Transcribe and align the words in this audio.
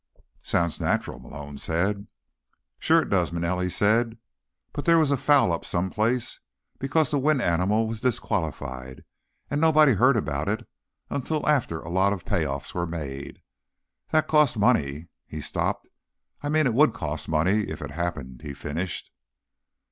"Sounds 0.41 0.81
natural," 0.81 1.19
Malone 1.19 1.59
said. 1.59 2.07
"Sure 2.79 3.03
it 3.03 3.09
does," 3.09 3.29
Manelli 3.31 3.69
said. 3.69 4.17
"But 4.73 4.85
there 4.85 4.97
was 4.97 5.11
a 5.11 5.15
foul 5.15 5.53
up 5.53 5.63
someplace, 5.63 6.39
because 6.79 7.11
the 7.11 7.19
win 7.19 7.39
animal 7.39 7.85
was 7.87 8.01
disqualified 8.01 9.03
and 9.51 9.61
nobody 9.61 9.93
heard 9.93 10.17
about 10.17 10.47
it 10.49 10.67
until 11.11 11.47
after 11.47 11.79
a 11.81 11.89
lot 11.91 12.13
of 12.13 12.25
payoffs 12.25 12.73
were 12.73 12.87
made. 12.87 13.43
That 14.09 14.27
costs 14.27 14.57
money." 14.57 15.09
He 15.27 15.39
stopped. 15.39 15.87
"I 16.41 16.49
mean 16.49 16.65
it 16.65 16.73
would 16.73 16.93
cost 16.95 17.29
money, 17.29 17.67
if 17.69 17.79
it 17.79 17.91
happened," 17.91 18.41
he 18.41 18.55
finished. 18.55 19.11